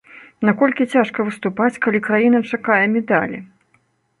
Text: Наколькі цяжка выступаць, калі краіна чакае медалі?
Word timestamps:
Наколькі 0.47 0.87
цяжка 0.93 1.19
выступаць, 1.27 1.79
калі 1.87 1.99
краіна 2.07 2.41
чакае 2.55 2.81
медалі? 2.99 3.37